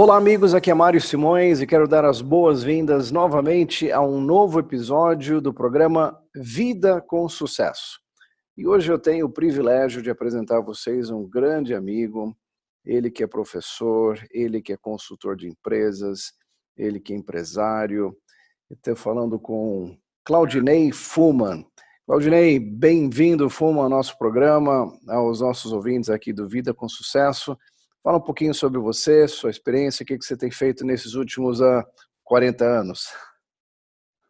Olá, 0.00 0.16
amigos. 0.16 0.54
Aqui 0.54 0.70
é 0.70 0.74
Mário 0.74 1.00
Simões 1.00 1.60
e 1.60 1.66
quero 1.66 1.88
dar 1.88 2.04
as 2.04 2.22
boas-vindas 2.22 3.10
novamente 3.10 3.90
a 3.90 4.00
um 4.00 4.20
novo 4.20 4.60
episódio 4.60 5.40
do 5.40 5.52
programa 5.52 6.16
Vida 6.32 7.00
com 7.00 7.28
Sucesso. 7.28 7.98
E 8.56 8.64
hoje 8.64 8.92
eu 8.92 8.96
tenho 8.96 9.26
o 9.26 9.32
privilégio 9.32 10.00
de 10.00 10.08
apresentar 10.08 10.58
a 10.58 10.60
vocês 10.60 11.10
um 11.10 11.28
grande 11.28 11.74
amigo, 11.74 12.32
ele 12.84 13.10
que 13.10 13.24
é 13.24 13.26
professor, 13.26 14.24
ele 14.30 14.62
que 14.62 14.72
é 14.72 14.76
consultor 14.76 15.34
de 15.34 15.48
empresas, 15.48 16.32
ele 16.76 17.00
que 17.00 17.12
é 17.12 17.16
empresário. 17.16 18.16
Estou 18.70 18.94
falando 18.94 19.36
com 19.36 19.98
Claudinei 20.24 20.92
Fuman. 20.92 21.66
Claudinei, 22.06 22.60
bem-vindo, 22.60 23.50
Fuma, 23.50 23.82
ao 23.82 23.88
nosso 23.88 24.16
programa, 24.16 24.96
aos 25.08 25.40
nossos 25.40 25.72
ouvintes 25.72 26.08
aqui 26.08 26.32
do 26.32 26.48
Vida 26.48 26.72
com 26.72 26.88
Sucesso. 26.88 27.58
Fala 28.02 28.18
um 28.18 28.22
pouquinho 28.22 28.54
sobre 28.54 28.78
você, 28.78 29.26
sua 29.26 29.50
experiência, 29.50 30.02
o 30.02 30.06
que 30.06 30.16
você 30.16 30.36
tem 30.36 30.50
feito 30.50 30.84
nesses 30.84 31.14
últimos 31.14 31.60
uh, 31.60 31.64
ah, 31.64 31.86
40 32.24 32.64
anos. 32.64 33.08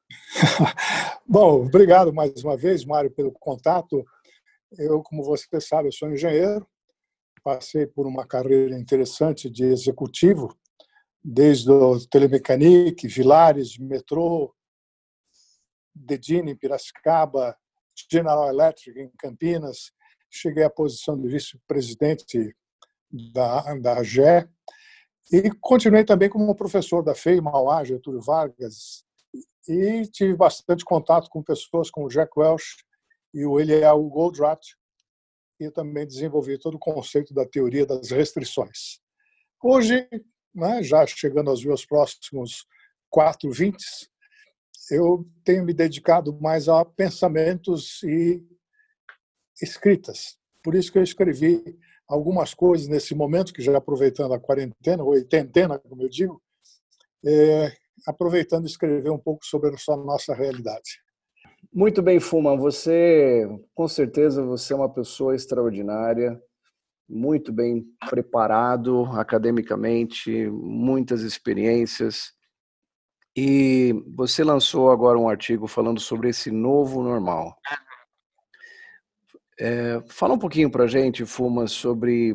Bom, 1.27 1.67
obrigado 1.67 2.13
mais 2.13 2.43
uma 2.43 2.57
vez, 2.57 2.85
Mário, 2.85 3.11
pelo 3.11 3.31
contato. 3.33 4.05
Eu, 4.79 5.03
como 5.03 5.23
você 5.23 5.61
sabe, 5.61 5.93
sou 5.93 6.11
engenheiro, 6.11 6.67
passei 7.43 7.87
por 7.87 8.07
uma 8.07 8.27
carreira 8.27 8.79
interessante 8.79 9.51
de 9.51 9.65
executivo, 9.65 10.57
desde 11.23 11.71
o 11.71 11.99
Telemecanique, 12.07 13.07
Vilares, 13.07 13.77
Metrô, 13.77 14.55
Dedini, 15.95 16.55
Piracicaba, 16.55 17.57
General 18.11 18.49
Electric 18.49 18.99
em 18.99 19.11
Campinas, 19.19 19.93
cheguei 20.31 20.65
à 20.65 20.71
posição 20.71 21.21
de 21.21 21.29
vice-presidente 21.29 22.55
da, 23.11 23.75
da 23.77 24.03
GE, 24.03 24.49
e 25.31 25.51
continuei 25.61 26.05
também 26.05 26.29
como 26.29 26.55
professor 26.55 27.03
da 27.03 27.15
FEI, 27.15 27.41
Mauá, 27.41 27.85
Getúlio 27.85 28.21
Vargas, 28.21 29.05
e 29.69 30.07
tive 30.07 30.35
bastante 30.35 30.85
contato 30.85 31.29
com 31.29 31.43
pessoas 31.43 31.91
como 31.91 32.09
Jack 32.09 32.33
Welch 32.37 32.77
e 33.35 33.45
o 33.45 33.61
Eliel 33.61 34.03
Goldratt, 34.05 34.75
e 35.61 35.71
também 35.71 36.07
desenvolvi 36.07 36.59
todo 36.59 36.77
o 36.77 36.79
conceito 36.79 37.35
da 37.35 37.45
teoria 37.45 37.85
das 37.85 38.11
restrições. 38.11 39.01
Hoje, 39.63 40.09
né, 40.55 40.83
já 40.83 41.07
chegando 41.07 41.51
aos 41.51 41.65
meus 41.65 41.85
próximos 41.85 42.65
quatro 43.11 43.51
vintes, 43.51 44.09
eu 44.91 45.29
tenho 45.45 45.65
me 45.65 45.75
dedicado 45.75 46.33
mais 46.41 46.69
a 46.69 46.85
pensamentos 46.85 48.03
e 48.03 48.43
escritas. 49.61 50.39
Por 50.63 50.75
isso 50.75 50.91
que 50.91 50.99
eu 50.99 51.03
escrevi 51.03 51.79
algumas 52.09 52.55
coisas 52.55 52.89
nesse 52.89 53.15
momento, 53.15 53.53
que 53.53 53.63
já 53.63 53.77
aproveitando 53.77 54.33
a 54.33 54.41
quarentena, 54.41 55.03
ou 55.05 55.11
oitentena, 55.11 55.79
como 55.79 56.03
eu 56.03 56.09
digo, 56.09 56.43
é, 57.25 57.73
aproveitando 58.07 58.67
escrever 58.67 59.11
um 59.11 59.19
pouco 59.19 59.45
sobre 59.45 59.69
a 59.69 59.97
nossa 59.97 60.35
realidade. 60.35 61.03
Muito 61.73 62.01
bem, 62.01 62.19
Fuma. 62.19 62.57
Você, 62.57 63.47
com 63.75 63.87
certeza, 63.87 64.43
você 64.43 64.73
é 64.73 64.77
uma 64.77 64.89
pessoa 64.89 65.35
extraordinária, 65.35 66.41
muito 67.09 67.53
bem 67.53 67.85
preparado 68.09 69.05
academicamente, 69.13 70.49
muitas 70.51 71.21
experiências. 71.23 72.33
E 73.37 73.95
você 74.17 74.43
lançou 74.43 74.91
agora 74.91 75.19
um 75.19 75.29
artigo 75.29 75.67
falando 75.67 76.01
sobre 76.01 76.31
esse 76.31 76.51
novo 76.51 77.03
normal. 77.03 77.57
É, 79.61 80.01
fala 80.09 80.35
um 80.35 80.39
pouquinho 80.39 80.71
para 80.71 80.85
a 80.85 80.87
gente, 80.87 81.27
Fuma, 81.27 81.67
sobre 81.67 82.33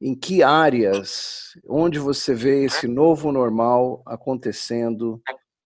em 0.00 0.14
que 0.14 0.42
áreas, 0.42 1.52
onde 1.68 1.98
você 1.98 2.34
vê 2.34 2.64
esse 2.64 2.88
novo 2.88 3.30
normal 3.30 4.02
acontecendo 4.06 5.22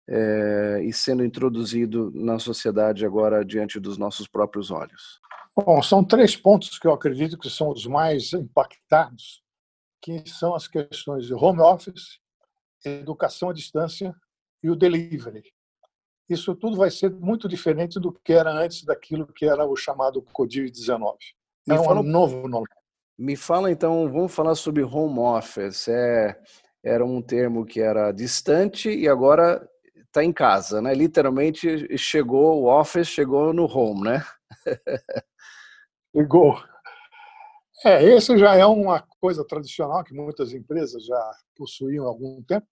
é, 0.09 0.81
e 0.83 0.93
sendo 0.93 1.23
introduzido 1.23 2.11
na 2.15 2.39
sociedade 2.39 3.05
agora 3.05 3.45
diante 3.45 3.79
dos 3.79 3.97
nossos 3.97 4.27
próprios 4.27 4.71
olhos. 4.71 5.19
Bom, 5.55 5.83
são 5.83 6.03
três 6.03 6.35
pontos 6.35 6.79
que 6.79 6.87
eu 6.87 6.93
acredito 6.93 7.37
que 7.37 7.49
são 7.49 7.69
os 7.69 7.85
mais 7.85 8.33
impactados, 8.33 9.43
que 10.01 10.23
são 10.27 10.55
as 10.55 10.67
questões 10.67 11.27
de 11.27 11.33
home 11.33 11.59
office, 11.59 12.19
educação 12.83 13.49
à 13.49 13.53
distância 13.53 14.15
e 14.63 14.69
o 14.69 14.75
delivery 14.75 15.43
isso 16.29 16.55
tudo 16.55 16.77
vai 16.77 16.89
ser 16.89 17.11
muito 17.11 17.47
diferente 17.47 17.99
do 17.99 18.11
que 18.11 18.33
era 18.33 18.51
antes 18.51 18.83
daquilo 18.83 19.27
que 19.27 19.45
era 19.45 19.65
o 19.65 19.75
chamado 19.75 20.21
Covid-19. 20.33 21.15
É 21.69 21.73
um 21.73 21.83
fala, 21.83 22.03
novo 22.03 22.47
nome. 22.47 22.65
Me 23.17 23.35
fala 23.35 23.71
então, 23.71 24.11
vamos 24.11 24.33
falar 24.33 24.55
sobre 24.55 24.83
home 24.83 25.19
office. 25.19 25.87
É, 25.87 26.39
era 26.83 27.05
um 27.05 27.21
termo 27.21 27.65
que 27.65 27.81
era 27.81 28.11
distante 28.11 28.89
e 28.89 29.07
agora 29.07 29.67
está 30.13 30.23
em 30.23 30.31
casa, 30.31 30.81
né? 30.81 30.93
Literalmente 30.93 31.97
chegou 31.97 32.61
o 32.61 32.67
office, 32.67 33.07
chegou 33.07 33.53
no 33.53 33.65
home, 33.65 34.01
né? 34.01 34.25
Chegou. 36.15 36.61
É, 37.83 38.03
esse 38.03 38.37
já 38.37 38.55
é 38.55 38.63
uma 38.65 39.01
coisa 39.19 39.43
tradicional 39.43 40.03
que 40.03 40.13
muitas 40.13 40.53
empresas 40.53 41.03
já 41.03 41.31
possuíam 41.55 42.05
há 42.05 42.07
algum 42.07 42.41
tempo 42.43 42.67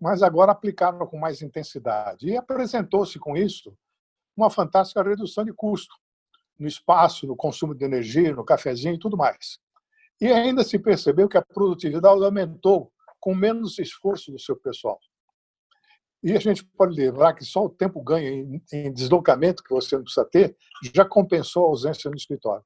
mas 0.00 0.22
agora 0.22 0.52
aplicaram 0.52 1.06
com 1.06 1.18
mais 1.18 1.42
intensidade. 1.42 2.28
E 2.28 2.36
apresentou-se 2.36 3.18
com 3.18 3.36
isso 3.36 3.76
uma 4.36 4.50
fantástica 4.50 5.02
redução 5.02 5.44
de 5.44 5.52
custo 5.52 5.94
no 6.58 6.66
espaço, 6.66 7.26
no 7.26 7.36
consumo 7.36 7.74
de 7.74 7.84
energia, 7.84 8.34
no 8.34 8.44
cafezinho 8.44 8.94
e 8.94 8.98
tudo 8.98 9.16
mais. 9.16 9.58
E 10.20 10.26
ainda 10.26 10.64
se 10.64 10.78
percebeu 10.78 11.28
que 11.28 11.38
a 11.38 11.42
produtividade 11.42 12.24
aumentou 12.24 12.92
com 13.20 13.34
menos 13.34 13.78
esforço 13.78 14.32
do 14.32 14.38
seu 14.38 14.56
pessoal. 14.56 14.98
E 16.22 16.32
a 16.32 16.40
gente 16.40 16.64
pode 16.64 16.96
lembrar 16.96 17.32
que 17.34 17.44
só 17.44 17.64
o 17.64 17.70
tempo 17.70 18.02
ganho 18.02 18.60
em 18.72 18.92
deslocamento 18.92 19.62
que 19.62 19.70
você 19.70 19.96
não 19.96 20.02
precisa 20.02 20.24
ter 20.24 20.56
já 20.92 21.04
compensou 21.04 21.66
a 21.66 21.68
ausência 21.68 22.10
no 22.10 22.16
escritório. 22.16 22.64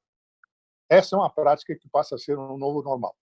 Essa 0.89 1.15
é 1.15 1.19
uma 1.19 1.29
prática 1.29 1.75
que 1.75 1.87
passa 1.89 2.15
a 2.15 2.17
ser 2.17 2.37
um 2.37 2.57
novo 2.57 2.81
normal. 2.81 3.15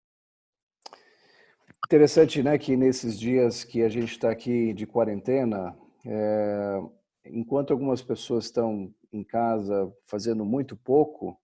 Interessante, 1.87 2.43
né, 2.43 2.59
que 2.59 2.77
nesses 2.77 3.19
dias 3.19 3.65
que 3.65 3.83
a 3.83 3.89
gente 3.89 4.13
está 4.13 4.31
aqui 4.31 4.75
de 4.75 4.87
quarentena, 4.87 5.75
é, 6.05 6.81
enquanto 7.25 7.73
algumas 7.73 8.03
pessoas 8.03 8.45
estão 8.45 8.93
em 9.13 9.25
casa 9.25 9.91
fazendo 10.07 10.45
muito 10.45 10.77
pouco, 10.77 11.39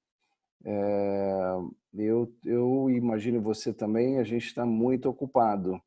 é, 0.64 1.54
eu, 1.94 2.30
eu 2.44 2.90
imagino 2.90 3.40
você 3.40 3.72
também, 3.72 4.18
a 4.18 4.24
gente 4.24 4.46
está 4.46 4.66
muito 4.66 5.08
ocupado. 5.08 5.80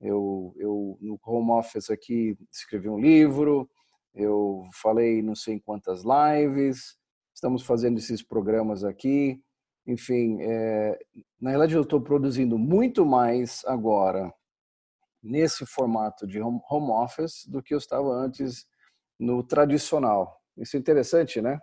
Eu, 0.00 0.54
eu, 0.56 0.98
no 1.00 1.18
home 1.24 1.52
office 1.52 1.90
aqui, 1.90 2.36
escrevi 2.50 2.88
um 2.88 2.98
livro, 2.98 3.68
eu 4.14 4.64
falei 4.72 5.22
não 5.22 5.34
sei 5.34 5.60
quantas 5.60 6.02
lives, 6.04 6.96
estamos 7.34 7.62
fazendo 7.62 7.98
esses 7.98 8.22
programas 8.22 8.82
aqui, 8.82 9.40
enfim, 9.86 10.38
é, 10.40 10.98
na 11.40 11.50
realidade 11.50 11.74
eu 11.74 11.82
estou 11.82 12.00
produzindo 12.00 12.58
muito 12.58 13.04
mais 13.04 13.62
agora 13.66 14.32
nesse 15.22 15.64
formato 15.66 16.26
de 16.26 16.40
home 16.40 16.60
office 16.70 17.46
do 17.46 17.62
que 17.62 17.74
eu 17.74 17.78
estava 17.78 18.08
antes 18.08 18.66
no 19.18 19.42
tradicional. 19.42 20.40
Isso 20.56 20.76
é 20.76 20.80
interessante, 20.80 21.40
né? 21.40 21.58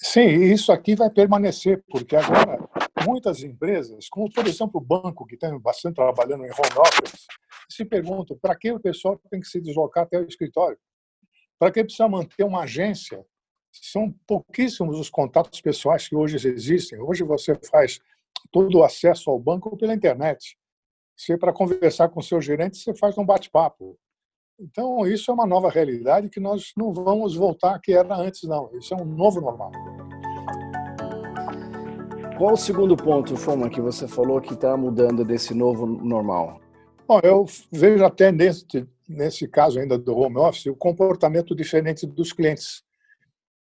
Sim, 0.00 0.26
isso 0.26 0.70
aqui 0.70 0.94
vai 0.94 1.10
permanecer, 1.10 1.82
porque 1.88 2.14
agora 2.14 2.58
muitas 3.04 3.42
empresas, 3.42 4.08
como 4.08 4.30
por 4.32 4.46
exemplo 4.46 4.80
o 4.80 4.84
banco, 4.84 5.26
que 5.26 5.36
tem 5.36 5.58
bastante 5.58 5.96
trabalhando 5.96 6.44
em 6.44 6.50
home 6.50 6.78
office, 6.78 7.26
se 7.68 7.84
perguntam 7.84 8.38
para 8.38 8.56
que 8.56 8.72
o 8.72 8.80
pessoal 8.80 9.20
tem 9.30 9.40
que 9.40 9.48
se 9.48 9.60
deslocar 9.60 10.04
até 10.04 10.18
o 10.18 10.26
escritório? 10.26 10.78
Para 11.58 11.72
que 11.72 11.82
precisa 11.82 12.08
manter 12.08 12.44
uma 12.44 12.62
agência 12.62 13.24
são 13.82 14.14
pouquíssimos 14.26 14.98
os 14.98 15.10
contatos 15.10 15.60
pessoais 15.60 16.08
que 16.08 16.16
hoje 16.16 16.36
existem. 16.48 17.00
Hoje 17.00 17.22
você 17.22 17.54
faz 17.70 18.00
todo 18.50 18.78
o 18.78 18.84
acesso 18.84 19.30
ao 19.30 19.38
banco 19.38 19.76
pela 19.76 19.94
internet. 19.94 20.56
Se 21.16 21.36
para 21.36 21.52
conversar 21.52 22.08
com 22.08 22.22
seu 22.22 22.40
gerente, 22.40 22.78
você 22.78 22.94
faz 22.94 23.18
um 23.18 23.24
bate-papo. 23.24 23.98
Então, 24.60 25.06
isso 25.06 25.30
é 25.30 25.34
uma 25.34 25.46
nova 25.46 25.70
realidade 25.70 26.28
que 26.28 26.40
nós 26.40 26.72
não 26.76 26.92
vamos 26.92 27.34
voltar 27.34 27.74
a 27.74 27.78
que 27.78 27.92
era 27.92 28.16
antes, 28.16 28.42
não. 28.42 28.70
Isso 28.76 28.92
é 28.92 28.96
um 28.96 29.04
novo 29.04 29.40
normal. 29.40 29.70
Qual 32.36 32.54
o 32.54 32.56
segundo 32.56 32.96
ponto, 32.96 33.36
Foma, 33.36 33.68
que 33.68 33.80
você 33.80 34.06
falou 34.06 34.40
que 34.40 34.54
está 34.54 34.76
mudando 34.76 35.24
desse 35.24 35.54
novo 35.54 35.86
normal? 35.86 36.60
Bom, 37.06 37.20
eu 37.22 37.46
vejo 37.70 38.04
até 38.04 38.30
nesse, 38.30 38.86
nesse 39.08 39.48
caso 39.48 39.80
ainda 39.80 39.98
do 39.98 40.16
home 40.16 40.36
office 40.36 40.66
o 40.66 40.76
comportamento 40.76 41.54
diferente 41.54 42.06
dos 42.06 42.32
clientes. 42.32 42.84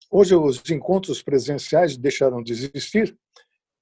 Hoje 0.09 0.35
os 0.35 0.63
encontros 0.69 1.21
presenciais 1.21 1.97
deixaram 1.97 2.41
de 2.41 2.53
existir 2.53 3.17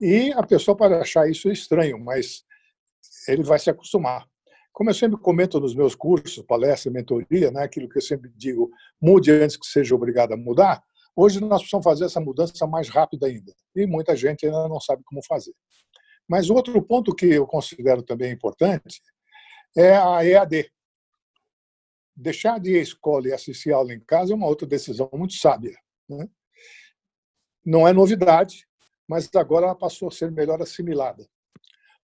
e 0.01 0.31
a 0.33 0.43
pessoa 0.43 0.75
pode 0.75 0.95
achar 0.95 1.29
isso 1.29 1.51
estranho, 1.51 1.99
mas 1.99 2.43
ele 3.27 3.43
vai 3.43 3.59
se 3.59 3.69
acostumar. 3.69 4.27
Como 4.73 4.89
eu 4.89 4.93
sempre 4.93 5.17
comento 5.19 5.59
nos 5.59 5.75
meus 5.75 5.95
cursos, 5.95 6.43
palestra, 6.45 6.91
mentoria, 6.91 7.51
né, 7.51 7.63
aquilo 7.63 7.87
que 7.87 7.97
eu 7.97 8.01
sempre 8.01 8.29
digo, 8.35 8.69
mude 8.99 9.31
antes 9.31 9.55
que 9.55 9.65
seja 9.67 9.95
obrigado 9.95 10.33
a 10.33 10.37
mudar, 10.37 10.83
hoje 11.15 11.39
nós 11.39 11.61
precisamos 11.61 11.83
fazer 11.83 12.05
essa 12.05 12.19
mudança 12.19 12.67
mais 12.67 12.89
rápida 12.89 13.27
ainda. 13.27 13.53
E 13.75 13.85
muita 13.85 14.15
gente 14.15 14.45
ainda 14.45 14.67
não 14.67 14.81
sabe 14.81 15.03
como 15.05 15.23
fazer. 15.23 15.53
Mas 16.27 16.49
outro 16.49 16.81
ponto 16.81 17.15
que 17.15 17.27
eu 17.27 17.45
considero 17.45 18.01
também 18.01 18.31
importante 18.31 18.99
é 19.77 19.95
a 19.95 20.25
EAD. 20.25 20.71
Deixar 22.15 22.59
de 22.59 22.71
ir 22.71 22.79
à 22.79 22.81
escola 22.81 23.27
e 23.27 23.33
assistir 23.33 23.71
aula 23.71 23.93
em 23.93 23.99
casa 23.99 24.33
é 24.33 24.35
uma 24.35 24.47
outra 24.47 24.67
decisão 24.67 25.09
muito 25.13 25.35
sábia. 25.35 25.77
Né? 26.09 26.29
Não 27.65 27.87
é 27.87 27.93
novidade, 27.93 28.67
mas 29.07 29.29
agora 29.35 29.65
ela 29.65 29.75
passou 29.75 30.07
a 30.07 30.11
ser 30.11 30.31
melhor 30.31 30.61
assimilada. 30.61 31.27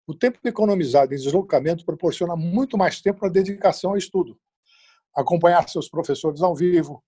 O 0.08 0.16
tempo 0.16 0.40
economizado 0.44 1.14
em 1.14 1.18
deslocamento 1.18 1.86
proporciona 1.86 2.36
muito 2.36 2.78
mais 2.78 3.02
tempo 3.02 3.20
para 3.20 3.30
dedicação 3.30 3.92
ao 3.92 3.98
estudo. 3.98 4.40
Acompanhar 5.16 5.68
seus 5.70 5.90
professores 5.90 6.42
ao 6.42 6.56
vivo, 6.56 7.04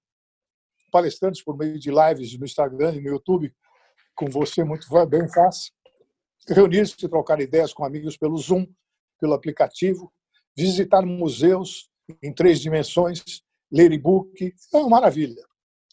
palestrantes 0.91 1.43
por 1.43 1.57
meio 1.57 1.79
de 1.79 1.89
lives 1.89 2.37
no 2.37 2.45
Instagram 2.45 2.95
e 2.95 3.01
no 3.01 3.09
YouTube, 3.09 3.53
com 4.15 4.27
você 4.27 4.63
muito 4.63 4.87
bem 5.07 5.27
fácil. 5.27 5.73
Reunir-se 6.47 6.95
e 7.03 7.09
trocar 7.09 7.39
ideias 7.39 7.73
com 7.73 7.83
amigos 7.83 8.17
pelo 8.17 8.37
Zoom, 8.37 8.67
pelo 9.19 9.33
aplicativo, 9.33 10.13
visitar 10.55 11.03
museus 11.03 11.89
em 12.21 12.33
três 12.33 12.59
dimensões, 12.59 13.23
ler 13.71 13.91
e-book, 13.91 14.53
é 14.73 14.77
uma 14.77 14.89
maravilha. 14.89 15.43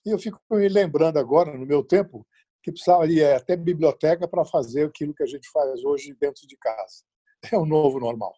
E 0.05 0.11
eu 0.11 0.19
fico 0.19 0.41
me 0.51 0.69
lembrando 0.69 1.19
agora, 1.19 1.57
no 1.57 1.67
meu 1.67 1.85
tempo, 1.85 2.27
que 2.63 2.73
precisaria 2.73 3.37
até 3.37 3.57
biblioteca 3.57 4.27
para 4.29 4.45
fazer 4.45 4.87
aquilo 4.87 5.15
que 5.15 5.23
a 5.23 5.27
gente 5.27 5.49
faz 5.51 5.85
hoje 5.85 6.15
dentro 6.19 6.47
de 6.47 6.57
casa. 6.57 7.05
É 7.51 7.57
o 7.57 7.65
novo 7.65 7.99
normal. 7.99 8.35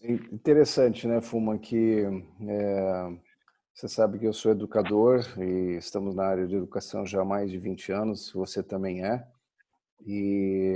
Interessante, 0.00 1.08
né, 1.08 1.20
Fuma, 1.20 1.58
que 1.58 2.04
é, 2.48 3.18
você 3.74 3.88
sabe 3.88 4.20
que 4.20 4.26
eu 4.26 4.32
sou 4.32 4.52
educador 4.52 5.24
e 5.36 5.76
estamos 5.76 6.14
na 6.14 6.24
área 6.24 6.46
de 6.46 6.54
educação 6.54 7.04
já 7.04 7.22
há 7.22 7.24
mais 7.24 7.50
de 7.50 7.58
20 7.58 7.90
anos, 7.90 8.30
você 8.32 8.62
também 8.62 9.04
é. 9.04 9.26
E 10.06 10.74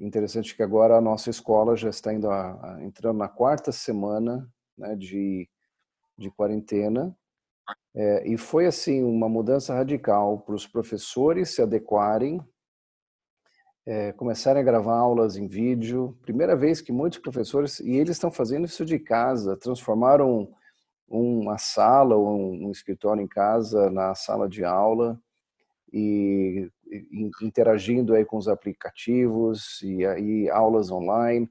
interessante 0.00 0.54
que 0.54 0.62
agora 0.62 0.96
a 0.96 1.00
nossa 1.00 1.30
escola 1.30 1.76
já 1.76 1.90
está 1.90 2.14
indo 2.14 2.30
a, 2.30 2.74
a, 2.76 2.84
entrando 2.84 3.18
na 3.18 3.28
quarta 3.28 3.72
semana 3.72 4.48
né, 4.78 4.94
de, 4.94 5.48
de 6.16 6.30
quarentena 6.30 7.16
é, 7.94 8.26
e 8.26 8.36
foi 8.36 8.66
assim 8.66 9.02
uma 9.02 9.28
mudança 9.28 9.74
radical 9.74 10.40
para 10.40 10.54
os 10.54 10.66
professores 10.66 11.54
se 11.54 11.62
adequarem, 11.62 12.40
é, 13.84 14.12
começarem 14.12 14.62
a 14.62 14.64
gravar 14.64 14.96
aulas 14.96 15.36
em 15.36 15.46
vídeo. 15.46 16.16
Primeira 16.22 16.56
vez 16.56 16.80
que 16.80 16.92
muitos 16.92 17.18
professores 17.18 17.80
e 17.80 17.96
eles 17.96 18.16
estão 18.16 18.30
fazendo 18.30 18.64
isso 18.64 18.84
de 18.84 18.98
casa, 18.98 19.56
transformaram 19.56 20.48
uma 21.08 21.58
sala 21.58 22.16
ou 22.16 22.28
um, 22.28 22.68
um 22.68 22.70
escritório 22.70 23.22
em 23.22 23.28
casa 23.28 23.90
na 23.90 24.14
sala 24.14 24.48
de 24.48 24.64
aula 24.64 25.20
e, 25.92 26.70
e 26.90 27.30
interagindo 27.42 28.14
aí 28.14 28.24
com 28.24 28.38
os 28.38 28.48
aplicativos 28.48 29.82
e 29.82 30.06
aí 30.06 30.48
aulas 30.48 30.90
online. 30.90 31.50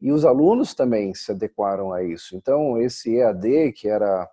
E 0.00 0.12
os 0.12 0.24
alunos 0.24 0.74
também 0.74 1.14
se 1.14 1.30
adequaram 1.30 1.92
a 1.92 2.02
isso. 2.02 2.36
Então, 2.36 2.76
esse 2.78 3.16
EAD, 3.16 3.72
que 3.72 3.88
era 3.88 4.28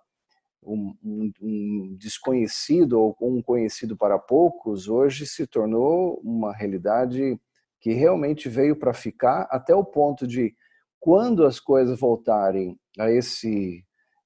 um, 0.64 1.32
um, 1.40 1.96
desconhecido 1.98 3.00
ou 3.00 3.16
um 3.20 3.42
conhecido 3.42 3.96
para 3.96 4.18
poucos, 4.18 4.88
hoje 4.88 5.26
se 5.26 5.46
tornou 5.46 6.20
uma 6.24 6.52
realidade 6.52 7.38
que 7.80 7.92
realmente 7.92 8.48
veio 8.48 8.76
para 8.76 8.94
ficar, 8.94 9.46
até 9.50 9.74
o 9.74 9.84
ponto 9.84 10.26
de, 10.26 10.54
quando 10.98 11.44
as 11.44 11.60
coisas 11.60 11.98
voltarem 11.98 12.78
a 12.98 13.10
esse 13.10 13.84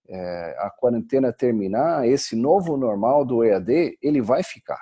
é, 0.08 0.56
a 0.58 0.70
quarentena 0.70 1.32
terminar, 1.32 2.08
esse 2.08 2.34
novo 2.34 2.76
normal 2.76 3.24
do 3.24 3.44
EAD, 3.44 3.98
ele 4.00 4.22
vai 4.22 4.42
ficar. 4.42 4.80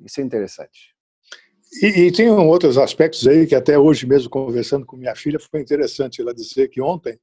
Isso 0.00 0.20
é 0.20 0.24
interessante. 0.24 0.94
E, 1.82 2.06
e 2.06 2.12
tem 2.12 2.30
outros 2.30 2.78
aspectos 2.78 3.26
aí 3.26 3.46
que 3.46 3.54
até 3.54 3.78
hoje 3.78 4.06
mesmo 4.06 4.30
conversando 4.30 4.86
com 4.86 4.96
minha 4.96 5.14
filha 5.14 5.38
foi 5.38 5.60
interessante 5.60 6.20
ela 6.22 6.32
dizer 6.32 6.68
que 6.68 6.80
ontem 6.80 7.18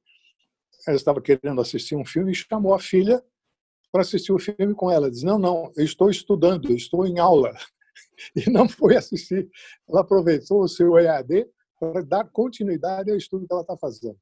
ela 0.86 0.96
estava 0.96 1.20
querendo 1.20 1.60
assistir 1.60 1.96
um 1.96 2.04
filme 2.04 2.30
e 2.30 2.34
chamou 2.34 2.72
a 2.72 2.78
filha 2.78 3.20
para 3.92 4.02
assistir 4.02 4.32
o 4.32 4.38
filme 4.38 4.74
com 4.74 4.90
ela. 4.90 5.10
Diz: 5.10 5.22
Não, 5.22 5.38
não, 5.38 5.72
eu 5.76 5.84
estou 5.84 6.10
estudando, 6.10 6.70
eu 6.70 6.76
estou 6.76 7.06
em 7.06 7.18
aula. 7.18 7.52
E 8.34 8.48
não 8.48 8.66
foi 8.66 8.96
assistir. 8.96 9.46
Ela 9.86 10.00
aproveitou 10.00 10.62
o 10.62 10.68
seu 10.68 10.98
EAD 10.98 11.46
para 11.78 12.02
dar 12.02 12.24
continuidade 12.24 13.10
ao 13.10 13.16
estudo 13.16 13.46
que 13.46 13.52
ela 13.52 13.60
está 13.60 13.76
fazendo. 13.76 14.18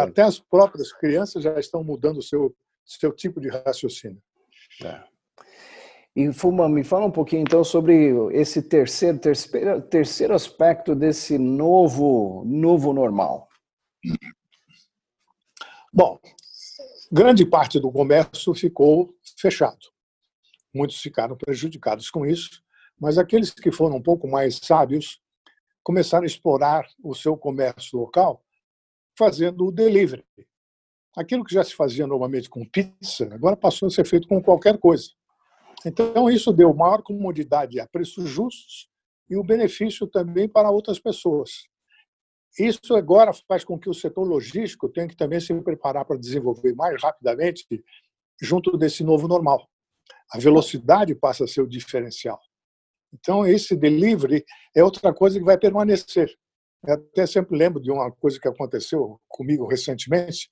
Até 0.00 0.22
as 0.22 0.38
próprias 0.38 0.92
crianças 0.92 1.42
já 1.42 1.58
estão 1.58 1.82
mudando 1.82 2.18
o 2.18 2.22
seu, 2.22 2.54
seu 2.84 3.12
tipo 3.12 3.40
de 3.40 3.48
raciocínio. 3.48 4.22
É. 4.84 5.02
E 6.16 6.32
Fuma, 6.32 6.68
me 6.68 6.84
fala 6.84 7.06
um 7.06 7.10
pouquinho 7.10 7.42
então 7.42 7.64
sobre 7.64 8.12
esse 8.32 8.62
terceiro, 8.62 9.18
terceiro, 9.18 9.82
terceiro 9.82 10.32
aspecto 10.32 10.94
desse 10.94 11.36
novo, 11.36 12.44
novo 12.46 12.92
normal. 12.92 13.48
Bom, 15.92 16.18
grande 17.10 17.44
parte 17.44 17.78
do 17.78 17.90
comércio 17.90 18.54
ficou 18.54 19.14
fechado. 19.38 19.92
Muitos 20.74 21.00
ficaram 21.00 21.36
prejudicados 21.36 22.10
com 22.10 22.26
isso, 22.26 22.62
mas 22.98 23.18
aqueles 23.18 23.50
que 23.50 23.70
foram 23.70 23.96
um 23.96 24.02
pouco 24.02 24.28
mais 24.28 24.56
sábios 24.56 25.20
começaram 25.82 26.24
a 26.24 26.26
explorar 26.26 26.86
o 27.02 27.14
seu 27.14 27.36
comércio 27.36 27.98
local 27.98 28.42
fazendo 29.16 29.66
o 29.66 29.72
delivery. 29.72 30.24
Aquilo 31.16 31.44
que 31.44 31.54
já 31.54 31.62
se 31.62 31.74
fazia 31.74 32.06
normalmente 32.06 32.50
com 32.50 32.64
pizza, 32.64 33.32
agora 33.32 33.56
passou 33.56 33.86
a 33.86 33.90
ser 33.90 34.04
feito 34.04 34.26
com 34.26 34.42
qualquer 34.42 34.78
coisa. 34.78 35.10
Então, 35.86 36.28
isso 36.30 36.52
deu 36.52 36.74
maior 36.74 37.02
comodidade 37.02 37.78
a 37.78 37.86
preços 37.86 38.28
justos 38.28 38.88
e 39.28 39.36
o 39.36 39.44
benefício 39.44 40.06
também 40.06 40.48
para 40.48 40.70
outras 40.70 40.98
pessoas. 40.98 41.68
Isso 42.58 42.94
agora 42.94 43.32
faz 43.48 43.64
com 43.64 43.78
que 43.78 43.90
o 43.90 43.94
setor 43.94 44.22
logístico 44.22 44.88
tenha 44.88 45.08
que 45.08 45.16
também 45.16 45.40
se 45.40 45.52
preparar 45.60 46.04
para 46.04 46.16
desenvolver 46.16 46.72
mais 46.74 47.02
rapidamente 47.02 47.66
junto 48.40 48.76
desse 48.76 49.02
novo 49.02 49.26
normal. 49.26 49.68
A 50.32 50.38
velocidade 50.38 51.14
passa 51.14 51.44
a 51.44 51.48
ser 51.48 51.62
o 51.62 51.68
diferencial. 51.68 52.38
Então, 53.12 53.46
esse 53.46 53.76
delivery 53.76 54.44
é 54.74 54.84
outra 54.84 55.12
coisa 55.12 55.38
que 55.38 55.44
vai 55.44 55.58
permanecer. 55.58 56.32
Eu 56.86 56.94
até 56.94 57.26
sempre 57.26 57.56
lembro 57.56 57.80
de 57.80 57.90
uma 57.90 58.10
coisa 58.12 58.38
que 58.38 58.46
aconteceu 58.46 59.20
comigo 59.28 59.66
recentemente. 59.66 60.50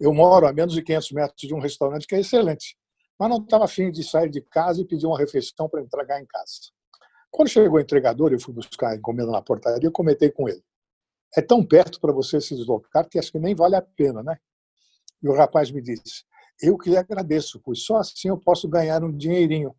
Eu 0.00 0.12
moro 0.12 0.46
a 0.46 0.52
menos 0.52 0.74
de 0.74 0.82
500 0.82 1.12
metros 1.12 1.48
de 1.48 1.54
um 1.54 1.60
restaurante 1.60 2.06
que 2.06 2.14
é 2.16 2.20
excelente, 2.20 2.76
mas 3.18 3.28
não 3.28 3.38
estava 3.38 3.64
afim 3.64 3.92
de 3.92 4.02
sair 4.02 4.28
de 4.28 4.40
casa 4.40 4.80
e 4.80 4.84
pedir 4.84 5.06
uma 5.06 5.18
refeição 5.18 5.68
para 5.68 5.82
entregar 5.82 6.20
em 6.20 6.26
casa. 6.26 6.72
Quando 7.30 7.48
chegou 7.48 7.78
o 7.78 7.80
entregador, 7.80 8.32
eu 8.32 8.40
fui 8.40 8.54
buscar 8.54 8.90
a 8.90 8.96
encomenda 8.96 9.30
na 9.30 9.42
portaria, 9.42 9.86
eu 9.86 9.92
comentei 9.92 10.30
com 10.30 10.48
ele 10.48 10.62
é 11.36 11.42
tão 11.42 11.64
perto 11.64 12.00
para 12.00 12.12
você 12.12 12.40
se 12.40 12.54
deslocar 12.54 13.08
que 13.08 13.18
acho 13.18 13.32
que 13.32 13.38
nem 13.38 13.54
vale 13.54 13.76
a 13.76 13.82
pena, 13.82 14.22
né? 14.22 14.38
E 15.22 15.28
o 15.28 15.34
rapaz 15.34 15.70
me 15.70 15.82
disse: 15.82 16.24
Eu 16.60 16.78
que 16.78 16.90
lhe 16.90 16.96
agradeço, 16.96 17.60
pois 17.64 17.82
só 17.82 17.96
assim 17.96 18.28
eu 18.28 18.38
posso 18.38 18.68
ganhar 18.68 19.02
um 19.02 19.10
dinheirinho. 19.10 19.74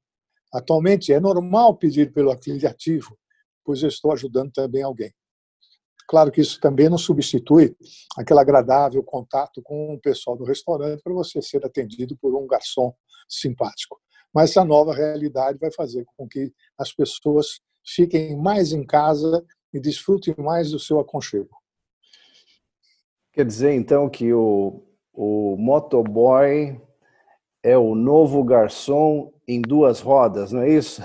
Atualmente 0.54 1.12
é 1.12 1.20
normal 1.20 1.76
pedir 1.76 2.14
pelo 2.14 2.32
afiliativo, 2.32 3.18
pois 3.64 3.82
eu 3.84 3.90
estou 3.90 4.12
ajudando 4.12 4.52
também 4.52 4.82
alguém. 4.82 5.14
Claro 6.08 6.32
que 6.32 6.42
isso 6.42 6.60
também 6.60 6.88
não 6.88 6.98
substitui 6.98 7.76
aquele 8.16 8.40
agradável 8.40 9.04
contato 9.04 9.62
com 9.62 9.96
o 9.96 10.00
pessoal 10.00 10.38
do 10.38 10.44
restaurante 10.44 11.02
para 11.02 11.14
você 11.14 11.42
ser 11.42 11.66
atendido 11.66 12.16
por 12.18 12.36
um 12.36 12.46
garçom 12.46 12.94
simpático. 13.28 14.00
Mas 14.34 14.52
essa 14.52 14.64
nova 14.64 14.94
realidade 14.94 15.58
vai 15.60 15.72
fazer 15.72 16.06
com 16.16 16.28
que 16.28 16.54
as 16.78 16.94
pessoas 16.94 17.60
fiquem 17.84 18.38
mais 18.38 18.72
em 18.72 18.86
casa 18.86 19.44
e 19.76 19.80
desfrute 19.80 20.34
mais 20.40 20.72
do 20.72 20.80
seu 20.80 21.00
aconchego. 21.02 21.50
Quer 23.34 23.46
dizer, 23.46 23.74
então, 23.74 24.10
que 24.10 24.34
o, 24.34 24.82
o 25.14 25.58
motoboy 25.58 26.82
é 27.62 27.78
o 27.78 27.94
novo 27.94 28.42
garçom 28.42 29.34
em 29.46 29.62
duas 29.62 30.00
rodas, 30.00 30.54
não 30.54 30.62
é 30.62 30.70
isso? 30.70 31.02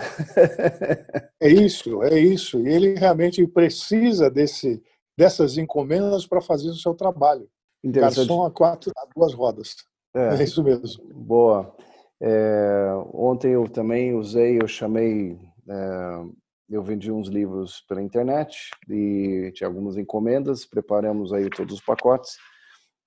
é 1.40 1.48
isso, 1.48 2.00
é 2.04 2.16
isso. 2.16 2.60
E 2.60 2.68
ele 2.68 2.94
realmente 2.94 3.44
precisa 3.48 4.30
desse, 4.30 4.80
dessas 5.18 5.58
encomendas 5.58 6.24
para 6.24 6.40
fazer 6.40 6.68
o 6.68 6.76
seu 6.76 6.94
trabalho. 6.94 7.48
Garçom 7.82 8.44
a, 8.44 8.50
quatro, 8.52 8.92
a 8.96 9.06
duas 9.16 9.34
rodas. 9.34 9.74
É, 10.14 10.36
é 10.36 10.44
isso 10.44 10.62
mesmo. 10.62 11.02
Boa. 11.12 11.74
É, 12.20 12.92
ontem 13.12 13.52
eu 13.52 13.68
também 13.68 14.14
usei, 14.14 14.60
eu 14.62 14.68
chamei 14.68 15.36
é, 15.68 16.24
eu 16.70 16.82
vendi 16.82 17.10
uns 17.10 17.28
livros 17.28 17.84
pela 17.88 18.00
internet 18.00 18.70
e 18.88 19.50
tinha 19.54 19.66
algumas 19.66 19.96
encomendas, 19.96 20.64
preparamos 20.64 21.32
aí 21.32 21.50
todos 21.50 21.74
os 21.74 21.80
pacotes. 21.80 22.36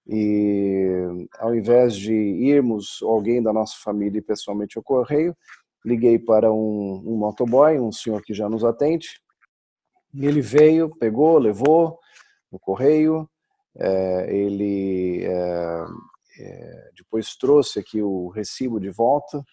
E 0.05 0.85
ao 1.39 1.55
invés 1.55 1.95
de 1.95 2.13
irmos 2.13 2.99
alguém 3.01 3.41
da 3.41 3.53
nossa 3.53 3.75
família 3.81 4.21
pessoalmente 4.21 4.77
ao 4.77 4.83
correio, 4.83 5.35
liguei 5.85 6.19
para 6.19 6.51
um, 6.51 7.01
um 7.05 7.15
motoboy, 7.15 7.79
um 7.79 7.91
senhor 7.91 8.21
que 8.21 8.33
já 8.33 8.49
nos 8.49 8.65
atende, 8.65 9.07
e 10.13 10.25
ele 10.25 10.41
veio, 10.41 10.93
pegou, 10.97 11.37
levou 11.37 11.97
no 12.51 12.59
correio, 12.59 13.29
é, 13.77 14.35
ele 14.35 15.23
é, 15.23 15.85
é, 16.39 16.91
depois 16.95 17.35
trouxe 17.35 17.79
aqui 17.79 18.01
o 18.01 18.27
recibo 18.27 18.79
de 18.79 18.89
volta, 18.89 19.43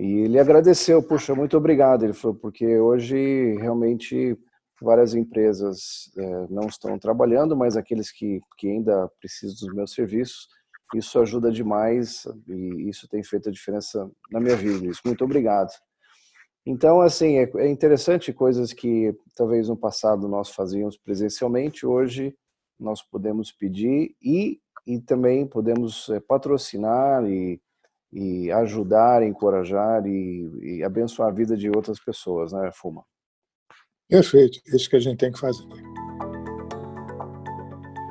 e 0.00 0.20
ele 0.20 0.38
agradeceu, 0.38 1.02
puxa, 1.02 1.34
muito 1.34 1.58
obrigado. 1.58 2.04
Ele 2.04 2.14
falou, 2.14 2.34
porque 2.34 2.78
hoje 2.78 3.54
realmente 3.60 4.34
várias 4.80 5.14
empresas 5.14 6.10
é, 6.16 6.46
não 6.48 6.66
estão 6.68 6.98
trabalhando, 6.98 7.54
mas 7.54 7.76
aqueles 7.76 8.10
que, 8.10 8.40
que 8.56 8.66
ainda 8.66 9.10
precisam 9.20 9.66
dos 9.66 9.76
meus 9.76 9.92
serviços, 9.92 10.48
isso 10.94 11.20
ajuda 11.20 11.52
demais 11.52 12.24
e 12.48 12.88
isso 12.88 13.06
tem 13.08 13.22
feito 13.22 13.50
a 13.50 13.52
diferença 13.52 14.10
na 14.32 14.40
minha 14.40 14.56
vida. 14.56 14.86
Isso. 14.86 15.02
Muito 15.04 15.22
obrigado. 15.22 15.70
Então, 16.64 17.02
assim, 17.02 17.36
é, 17.36 17.50
é 17.56 17.68
interessante 17.68 18.32
coisas 18.32 18.72
que 18.72 19.14
talvez 19.36 19.68
no 19.68 19.76
passado 19.76 20.26
nós 20.26 20.48
fazíamos 20.48 20.96
presencialmente, 20.96 21.84
hoje 21.84 22.34
nós 22.78 23.02
podemos 23.02 23.52
pedir 23.52 24.16
e, 24.22 24.58
e 24.86 24.98
também 24.98 25.46
podemos 25.46 26.08
é, 26.08 26.20
patrocinar 26.20 27.24
e, 27.26 27.60
e 28.12 28.50
ajudar, 28.52 29.22
encorajar 29.22 30.06
e, 30.06 30.78
e 30.78 30.84
abençoar 30.84 31.28
a 31.28 31.32
vida 31.32 31.56
de 31.56 31.70
outras 31.70 31.98
pessoas, 31.98 32.52
né, 32.52 32.70
Fuma? 32.72 33.04
Perfeito, 34.08 34.60
isso 34.66 34.90
que 34.90 34.96
a 34.96 35.00
gente 35.00 35.18
tem 35.18 35.30
que 35.30 35.38
fazer. 35.38 35.66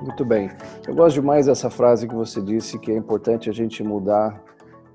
Muito 0.02 0.24
bem. 0.24 0.50
Eu 0.88 0.96
gosto 0.96 1.16
demais 1.16 1.48
dessa 1.48 1.70
frase 1.70 2.08
que 2.08 2.16
você 2.16 2.42
disse, 2.42 2.80
que 2.80 2.92
é 2.92 2.96
importante 2.96 3.50
a 3.50 3.54
gente 3.54 3.84
mudar 3.84 4.42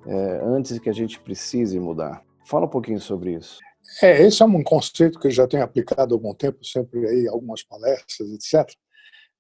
é, 0.07 0.41
antes 0.43 0.79
que 0.79 0.89
a 0.89 0.95
gente 0.95 1.21
precise 1.21 1.79
mudar. 1.79 2.23
Fala 2.47 2.67
um 2.67 2.71
pouquinho 2.71 3.01
sobre 3.01 3.35
isso. 3.35 3.59
É, 4.03 4.23
esse 4.23 4.43
é 4.43 4.47
um 4.47 4.63
conceito 4.63 5.21
que 5.21 5.27
eu 5.27 5.31
já 5.31 5.47
tenho 5.47 5.63
aplicado 5.63 6.15
há 6.15 6.17
algum 6.17 6.35
tempo, 6.35 6.65
sempre 6.65 7.07
aí 7.07 7.29
algumas 7.29 7.63
palestras, 7.63 8.31
etc. 8.33 8.75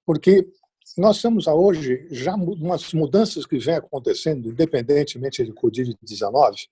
Porque 0.04 0.46
nós 0.96 1.20
temos 1.20 1.46
hoje 1.46 2.06
já 2.10 2.34
umas 2.34 2.92
mudanças 2.92 3.44
que 3.46 3.58
vêm 3.58 3.74
acontecendo, 3.74 4.48
independentemente 4.48 5.44
de 5.44 5.52
Covid-19, 5.52 6.68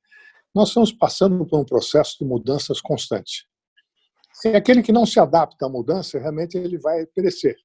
nós 0.54 0.68
estamos 0.68 0.92
passando 0.92 1.44
por 1.46 1.58
um 1.58 1.64
processo 1.64 2.18
de 2.18 2.24
mudanças 2.24 2.80
constante. 2.80 3.48
E 4.44 4.48
aquele 4.48 4.82
que 4.82 4.92
não 4.92 5.06
se 5.06 5.18
adapta 5.18 5.66
à 5.66 5.68
mudança, 5.68 6.18
realmente 6.18 6.56
ele 6.56 6.78
vai 6.78 7.06
perecer. 7.06 7.56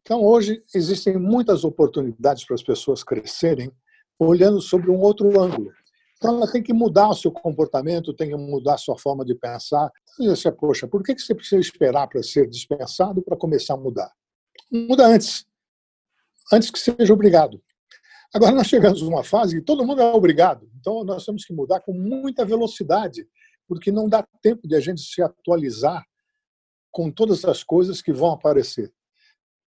Então, 0.00 0.22
hoje, 0.22 0.62
existem 0.74 1.16
muitas 1.16 1.64
oportunidades 1.64 2.44
para 2.44 2.54
as 2.54 2.62
pessoas 2.62 3.02
crescerem 3.02 3.72
olhando 4.18 4.60
sobre 4.60 4.90
um 4.90 5.00
outro 5.00 5.40
ângulo. 5.40 5.72
Então, 6.16 6.36
ela 6.36 6.50
tem 6.50 6.62
que 6.62 6.72
mudar 6.72 7.08
o 7.08 7.14
seu 7.14 7.30
comportamento, 7.30 8.12
tem 8.12 8.28
que 8.28 8.36
mudar 8.36 8.74
a 8.74 8.78
sua 8.78 8.98
forma 8.98 9.24
de 9.24 9.34
pensar. 9.34 9.90
E 10.18 10.28
você, 10.28 10.50
poxa, 10.50 10.86
por 10.86 11.02
que 11.02 11.16
você 11.16 11.34
precisa 11.34 11.60
esperar 11.60 12.08
para 12.08 12.22
ser 12.22 12.48
dispensado 12.48 13.22
para 13.22 13.36
começar 13.36 13.74
a 13.74 13.78
mudar? 13.78 14.12
Muda 14.70 15.06
antes. 15.06 15.47
Antes 16.52 16.70
que 16.70 16.78
seja 16.78 17.12
obrigado. 17.12 17.62
Agora, 18.34 18.52
nós 18.52 18.66
chegamos 18.66 19.02
numa 19.02 19.24
fase 19.24 19.56
que 19.56 19.64
todo 19.64 19.86
mundo 19.86 20.02
é 20.02 20.12
obrigado. 20.12 20.70
Então, 20.78 21.02
nós 21.04 21.24
temos 21.24 21.44
que 21.44 21.52
mudar 21.52 21.80
com 21.80 21.92
muita 21.92 22.44
velocidade, 22.44 23.26
porque 23.66 23.90
não 23.90 24.08
dá 24.08 24.26
tempo 24.42 24.66
de 24.68 24.74
a 24.74 24.80
gente 24.80 25.00
se 25.00 25.22
atualizar 25.22 26.04
com 26.90 27.10
todas 27.10 27.44
as 27.44 27.62
coisas 27.62 28.02
que 28.02 28.12
vão 28.12 28.32
aparecer. 28.32 28.92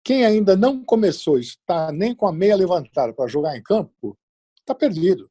Quem 0.04 0.26
ainda 0.26 0.56
não 0.56 0.84
começou, 0.84 1.38
está 1.38 1.92
nem 1.92 2.16
com 2.16 2.26
a 2.28 2.32
meia 2.32 2.56
levantada 2.56 3.14
para 3.14 3.28
jogar 3.28 3.58
em 3.58 3.62
campo, 3.62 4.18
está 4.60 4.74
perdido. 4.74 5.30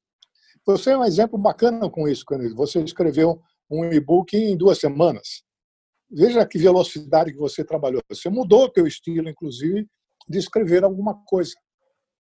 Você 0.67 0.91
é 0.91 0.99
um 0.99 1.05
exemplo 1.05 1.39
bacana 1.39 1.89
com 1.89 2.07
isso, 2.07 2.25
Candido. 2.25 2.55
Você 2.55 2.81
escreveu 2.83 3.41
um 3.71 3.85
e-book 3.87 4.37
em 4.37 4.57
duas 4.57 4.79
semanas. 4.79 5.43
Veja 6.11 6.47
que 6.47 6.59
velocidade 6.59 7.33
que 7.33 7.39
você 7.39 7.65
trabalhou. 7.65 8.03
Você 8.09 8.29
mudou 8.29 8.65
o 8.65 8.69
teu 8.69 8.87
estilo, 8.87 9.29
inclusive, 9.29 9.89
de 10.29 10.39
escrever 10.39 10.85
alguma 10.85 11.15
coisa. 11.25 11.53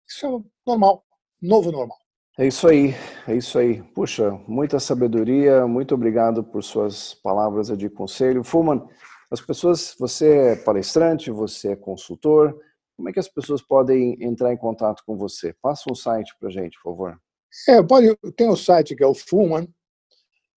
Isso 0.08 0.26
é 0.26 0.70
normal, 0.70 1.04
novo 1.42 1.72
normal. 1.72 1.98
É 2.38 2.48
isso 2.48 2.68
aí, 2.68 2.96
é 3.28 3.36
isso 3.36 3.60
aí. 3.60 3.84
Puxa, 3.94 4.32
muita 4.48 4.80
sabedoria, 4.80 5.68
muito 5.68 5.94
obrigado 5.94 6.44
por 6.44 6.64
suas 6.64 7.14
palavras 7.14 7.68
de 7.78 7.90
conselho. 7.90 8.44
Fuman, 8.44 8.88
as 9.30 9.40
pessoas, 9.40 9.96
você 10.00 10.38
é 10.38 10.56
palestrante, 10.56 11.30
você 11.30 11.74
é 11.74 11.76
consultor, 11.76 12.60
como 12.96 13.10
é 13.10 13.14
que 13.14 13.20
as 13.20 13.28
pessoas 13.28 13.62
podem 13.62 14.18
entrar 14.24 14.54
em 14.54 14.58
contato 14.58 15.04
com 15.06 15.18
você? 15.18 15.54
Passa 15.62 15.92
um 15.92 15.96
site 15.96 16.36
para 16.40 16.50
gente, 16.50 16.78
por 16.82 16.92
favor. 16.92 17.22
É, 17.68 17.82
pode, 17.84 18.16
tem 18.36 18.50
o 18.50 18.56
site 18.56 18.96
que 18.96 19.04
é 19.04 19.08
o 19.08 19.14
Fuman, 19.14 19.68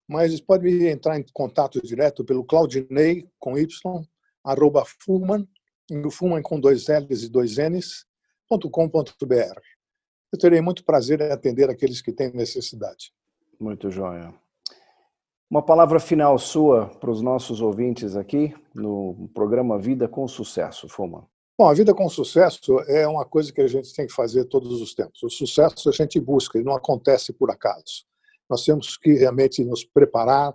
mas 0.09 0.41
pode 0.41 0.87
entrar 0.87 1.19
em 1.19 1.25
contato 1.33 1.81
direto 1.83 2.25
pelo 2.25 2.45
Claudinei, 2.45 3.29
com 3.39 3.59
Y, 3.59 3.69
arroba 4.45 4.85
Fuman, 5.03 5.47
o 5.91 6.11
Fuman 6.11 6.43
com 6.43 6.59
dois 6.59 6.87
L's 6.89 7.23
e 7.23 7.29
dois 7.29 7.57
N's, 7.57 8.05
.com.br. 8.49 9.61
Eu 10.33 10.39
terei 10.39 10.61
muito 10.61 10.85
prazer 10.85 11.21
em 11.21 11.31
atender 11.31 11.71
aqueles 11.71 12.01
que 12.01 12.13
têm 12.13 12.33
necessidade. 12.33 13.13
Muito 13.59 13.91
joia. 13.91 14.35
Uma 15.49 15.63
palavra 15.63 16.01
final 16.01 16.39
sua 16.39 16.87
para 16.87 17.11
os 17.11 17.23
nossos 17.23 17.61
ouvintes 17.61 18.17
aqui 18.17 18.55
no 18.75 19.31
programa 19.33 19.79
Vida 19.79 20.09
com 20.09 20.27
Sucesso, 20.27 20.89
Fuma. 20.89 21.29
Bom, 21.59 21.71
a 21.71 21.73
vida 21.73 21.95
com 21.95 22.07
sucesso 22.07 22.81
é 22.81 23.09
uma 23.09 23.25
coisa 23.25 23.51
que 23.51 23.63
a 23.63 23.67
gente 23.67 23.95
tem 23.95 24.07
que 24.07 24.13
fazer 24.13 24.45
todos 24.45 24.83
os 24.83 24.95
tempos. 24.95 25.23
O 25.23 25.31
sucesso 25.31 25.89
a 25.89 25.93
gente 25.93 26.21
busca, 26.21 26.59
ele 26.59 26.67
não 26.67 26.75
acontece 26.75 27.33
por 27.33 27.51
acaso. 27.51 28.05
Nós 28.51 28.63
temos 28.63 28.99
que 28.99 29.15
realmente 29.15 29.65
nos 29.65 29.83
preparar, 29.83 30.55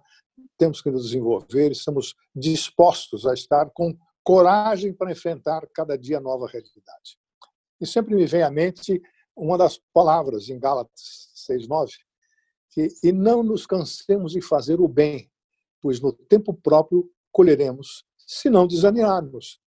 temos 0.60 0.80
que 0.80 0.92
nos 0.92 1.06
desenvolver, 1.06 1.72
estamos 1.72 2.14
dispostos 2.36 3.26
a 3.26 3.34
estar 3.34 3.72
com 3.72 3.98
coragem 4.24 4.94
para 4.94 5.12
enfrentar 5.12 5.68
cada 5.74 5.98
dia 5.98 6.20
nova 6.20 6.48
realidade. 6.48 7.18
E 7.80 7.88
sempre 7.88 8.16
me 8.16 8.26
vem 8.26 8.44
à 8.44 8.52
mente 8.52 9.02
uma 9.36 9.58
das 9.58 9.80
palavras 9.94 10.50
em 10.50 10.60
Gálatas 10.60 11.32
6:9, 11.36 11.92
que 12.70 12.88
e 13.04 13.12
não 13.12 13.44
nos 13.44 13.66
cansemos 13.66 14.34
de 14.34 14.42
fazer 14.42 14.80
o 14.80 14.88
bem, 14.88 15.32
pois 15.82 16.00
no 16.00 16.14
tempo 16.14 16.54
próprio 16.54 17.10
colheremos, 17.32 18.06
se 18.18 18.50
não 18.50 18.68
desanimarmos. 18.68 19.60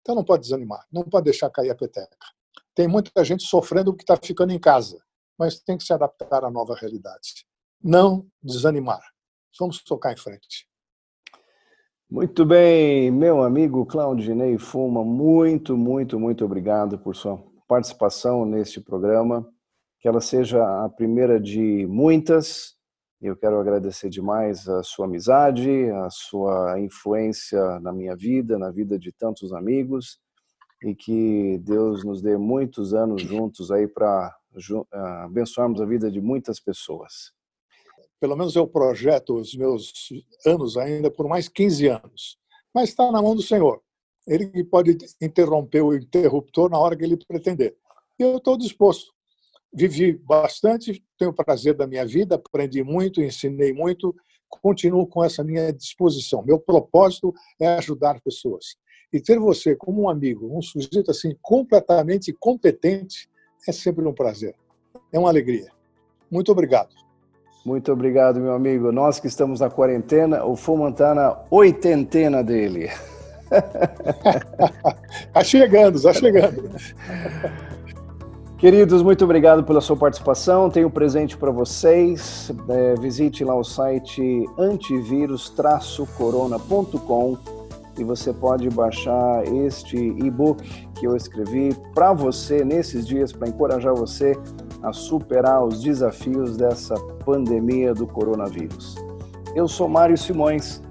Então 0.00 0.14
não 0.14 0.24
pode 0.24 0.42
desanimar, 0.42 0.86
não 0.90 1.04
pode 1.04 1.24
deixar 1.24 1.50
cair 1.50 1.70
a 1.70 1.74
peteca. 1.74 2.16
Tem 2.74 2.86
muita 2.86 3.24
gente 3.24 3.44
sofrendo 3.44 3.94
que 3.94 4.02
está 4.02 4.16
ficando 4.16 4.52
em 4.52 4.58
casa, 4.58 5.02
mas 5.38 5.60
tem 5.60 5.78
que 5.78 5.84
se 5.84 5.92
adaptar 5.92 6.44
à 6.44 6.50
nova 6.50 6.74
realidade. 6.74 7.46
Não 7.82 8.26
desanimar. 8.42 9.02
Vamos 9.58 9.82
tocar 9.82 10.12
em 10.12 10.16
frente. 10.16 10.68
Muito 12.08 12.46
bem, 12.46 13.10
meu 13.10 13.42
amigo 13.42 13.84
Claudinei 13.84 14.56
Fuma, 14.58 15.04
muito, 15.04 15.76
muito, 15.76 16.20
muito 16.20 16.44
obrigado 16.44 16.96
por 17.00 17.16
sua 17.16 17.36
participação 17.66 18.46
neste 18.46 18.80
programa. 18.80 19.44
Que 19.98 20.06
ela 20.06 20.20
seja 20.20 20.62
a 20.84 20.88
primeira 20.88 21.40
de 21.40 21.84
muitas. 21.88 22.76
Eu 23.20 23.36
quero 23.36 23.58
agradecer 23.58 24.08
demais 24.08 24.68
a 24.68 24.84
sua 24.84 25.06
amizade, 25.06 25.90
a 25.90 26.08
sua 26.08 26.78
influência 26.78 27.80
na 27.80 27.92
minha 27.92 28.14
vida, 28.14 28.56
na 28.56 28.70
vida 28.70 28.96
de 28.96 29.10
tantos 29.10 29.52
amigos, 29.52 30.20
e 30.84 30.94
que 30.94 31.58
Deus 31.64 32.04
nos 32.04 32.22
dê 32.22 32.36
muitos 32.36 32.94
anos 32.94 33.22
juntos 33.22 33.72
aí 33.72 33.88
para 33.88 34.32
ah, 34.92 35.24
abençoarmos 35.24 35.80
a 35.80 35.84
vida 35.84 36.08
de 36.08 36.20
muitas 36.20 36.60
pessoas. 36.60 37.32
Pelo 38.20 38.36
menos 38.36 38.56
eu 38.56 38.66
projeto 38.66 39.36
os 39.36 39.54
meus 39.54 39.92
anos 40.44 40.76
ainda 40.76 41.10
por 41.10 41.28
mais 41.28 41.48
15 41.48 41.88
anos. 41.88 42.38
Mas 42.74 42.90
está 42.90 43.10
na 43.10 43.22
mão 43.22 43.34
do 43.34 43.42
Senhor. 43.42 43.80
Ele 44.26 44.64
pode 44.64 44.96
interromper 45.20 45.82
o 45.82 45.94
interruptor 45.94 46.70
na 46.70 46.78
hora 46.78 46.96
que 46.96 47.04
ele 47.04 47.16
pretender. 47.16 47.76
Eu 48.18 48.38
estou 48.38 48.56
disposto 48.56 49.16
vivi 49.76 50.12
bastante, 50.12 51.04
tenho 51.18 51.34
prazer 51.34 51.74
da 51.74 51.86
minha 51.86 52.06
vida, 52.06 52.36
aprendi 52.36 52.82
muito, 52.82 53.22
ensinei 53.22 53.74
muito, 53.74 54.16
continuo 54.48 55.06
com 55.06 55.22
essa 55.22 55.44
minha 55.44 55.70
disposição. 55.70 56.42
Meu 56.42 56.58
propósito 56.58 57.34
é 57.60 57.66
ajudar 57.76 58.22
pessoas. 58.22 58.76
E 59.12 59.20
ter 59.20 59.38
você 59.38 59.76
como 59.76 60.02
um 60.02 60.08
amigo, 60.08 60.56
um 60.56 60.62
sujeito 60.62 61.10
assim 61.10 61.36
completamente 61.42 62.32
competente, 62.32 63.28
é 63.68 63.72
sempre 63.72 64.06
um 64.06 64.14
prazer. 64.14 64.54
É 65.12 65.18
uma 65.18 65.28
alegria. 65.28 65.70
Muito 66.30 66.50
obrigado. 66.50 67.05
Muito 67.66 67.92
obrigado, 67.92 68.38
meu 68.38 68.54
amigo. 68.54 68.92
Nós 68.92 69.18
que 69.18 69.26
estamos 69.26 69.58
na 69.58 69.68
quarentena, 69.68 70.44
o 70.44 70.54
Fumantana 70.54 71.36
oitentena 71.50 72.40
dele. 72.40 72.88
Está 75.26 75.42
chegando, 75.42 75.96
está 75.96 76.12
chegando. 76.12 76.70
Queridos, 78.56 79.02
muito 79.02 79.24
obrigado 79.24 79.64
pela 79.64 79.80
sua 79.80 79.96
participação. 79.96 80.70
Tenho 80.70 80.86
um 80.86 80.92
presente 80.92 81.36
para 81.36 81.50
vocês. 81.50 82.52
É, 82.68 82.94
visite 83.00 83.42
lá 83.42 83.56
o 83.56 83.64
site 83.64 84.44
antivírus-corona.com 84.56 87.36
e 87.98 88.04
você 88.04 88.32
pode 88.32 88.70
baixar 88.70 89.44
este 89.44 89.96
e-book 89.96 90.62
que 90.94 91.04
eu 91.04 91.16
escrevi 91.16 91.74
para 91.92 92.12
você 92.12 92.64
nesses 92.64 93.04
dias 93.04 93.32
para 93.32 93.48
encorajar 93.48 93.92
você 93.92 94.38
a 94.82 94.92
superar 94.92 95.64
os 95.64 95.82
desafios 95.82 96.56
dessa 96.56 96.94
pandemia 97.24 97.94
do 97.94 98.06
coronavírus. 98.06 98.96
Eu 99.54 99.66
sou 99.66 99.88
Mário 99.88 100.16
Simões. 100.16 100.82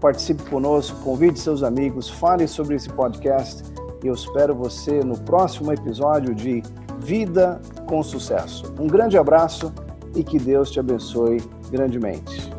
Participe 0.00 0.42
conosco, 0.50 1.00
convide 1.02 1.40
seus 1.40 1.62
amigos, 1.62 2.10
fale 2.10 2.46
sobre 2.46 2.76
esse 2.76 2.90
podcast 2.90 3.62
e 4.02 4.06
eu 4.06 4.12
espero 4.12 4.54
você 4.54 5.02
no 5.02 5.18
próximo 5.18 5.72
episódio 5.72 6.34
de 6.34 6.62
Vida 6.98 7.60
com 7.86 8.02
Sucesso. 8.02 8.74
Um 8.78 8.86
grande 8.86 9.16
abraço 9.16 9.72
e 10.14 10.22
que 10.22 10.38
Deus 10.38 10.70
te 10.70 10.78
abençoe 10.78 11.42
grandemente. 11.70 12.53